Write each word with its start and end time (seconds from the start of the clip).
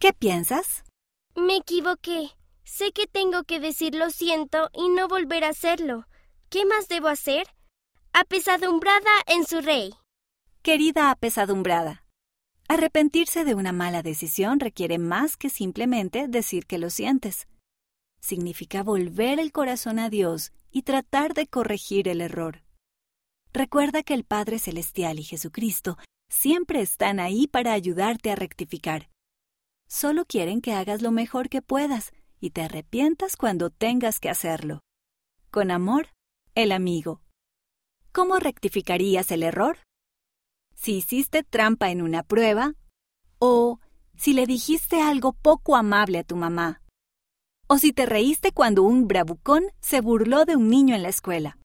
¿Qué 0.00 0.12
piensas? 0.12 0.84
Me 1.34 1.56
equivoqué. 1.56 2.30
Sé 2.62 2.92
que 2.92 3.08
tengo 3.08 3.42
que 3.42 3.58
decir 3.58 3.96
lo 3.96 4.10
siento 4.10 4.70
y 4.72 4.88
no 4.90 5.08
volver 5.08 5.42
a 5.42 5.48
hacerlo. 5.48 6.06
¿Qué 6.50 6.64
más 6.64 6.86
debo 6.86 7.08
hacer? 7.08 7.48
Apesadumbrada 8.12 9.10
en 9.26 9.44
su 9.44 9.60
rey. 9.60 9.92
Querida 10.62 11.10
apesadumbrada, 11.10 12.04
arrepentirse 12.68 13.44
de 13.44 13.56
una 13.56 13.72
mala 13.72 14.02
decisión 14.02 14.60
requiere 14.60 14.98
más 14.98 15.36
que 15.36 15.50
simplemente 15.50 16.28
decir 16.28 16.66
que 16.66 16.78
lo 16.78 16.90
sientes. 16.90 17.48
Significa 18.20 18.84
volver 18.84 19.40
el 19.40 19.50
corazón 19.50 19.98
a 19.98 20.10
Dios 20.10 20.52
y 20.70 20.82
tratar 20.82 21.34
de 21.34 21.48
corregir 21.48 22.06
el 22.06 22.20
error. 22.20 22.62
Recuerda 23.52 24.04
que 24.04 24.14
el 24.14 24.22
Padre 24.22 24.60
Celestial 24.60 25.18
y 25.18 25.24
Jesucristo 25.24 25.98
siempre 26.30 26.82
están 26.82 27.18
ahí 27.18 27.48
para 27.48 27.72
ayudarte 27.72 28.30
a 28.30 28.36
rectificar. 28.36 29.08
Solo 29.88 30.24
quieren 30.24 30.60
que 30.60 30.74
hagas 30.74 31.02
lo 31.02 31.10
mejor 31.10 31.48
que 31.48 31.62
puedas 31.62 32.12
y 32.40 32.50
te 32.50 32.62
arrepientas 32.62 33.36
cuando 33.36 33.70
tengas 33.70 34.20
que 34.20 34.30
hacerlo. 34.30 34.82
Con 35.50 35.70
amor, 35.70 36.08
el 36.54 36.72
amigo. 36.72 37.20
¿Cómo 38.12 38.38
rectificarías 38.38 39.30
el 39.30 39.42
error? 39.42 39.78
Si 40.74 40.98
hiciste 40.98 41.42
trampa 41.42 41.90
en 41.90 42.02
una 42.02 42.22
prueba 42.22 42.74
o 43.38 43.80
si 44.16 44.34
le 44.34 44.46
dijiste 44.46 45.00
algo 45.00 45.32
poco 45.32 45.74
amable 45.74 46.18
a 46.18 46.24
tu 46.24 46.36
mamá 46.36 46.82
o 47.68 47.78
si 47.78 47.92
te 47.92 48.06
reíste 48.06 48.50
cuando 48.52 48.82
un 48.82 49.06
bravucón 49.06 49.64
se 49.80 50.00
burló 50.00 50.44
de 50.44 50.56
un 50.56 50.68
niño 50.68 50.96
en 50.96 51.02
la 51.02 51.10
escuela. 51.10 51.56